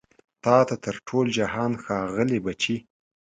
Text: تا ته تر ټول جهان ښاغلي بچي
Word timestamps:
تا 0.43 0.55
ته 0.67 0.75
تر 0.85 0.95
ټول 1.07 1.25
جهان 1.37 1.71
ښاغلي 1.83 2.39
بچي 2.45 2.75